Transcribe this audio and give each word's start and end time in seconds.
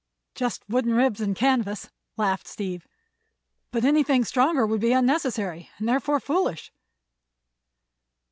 "Just 0.33 0.63
wooden 0.67 0.95
ribs 0.95 1.21
and 1.21 1.35
canvas," 1.35 1.91
laughed 2.17 2.47
Steve; 2.47 2.87
"but 3.69 3.85
anything 3.85 4.25
stronger 4.25 4.65
would 4.65 4.81
be 4.81 4.93
unnecessary, 4.93 5.69
and 5.77 5.87
therefore 5.87 6.19
foolish." 6.19 6.71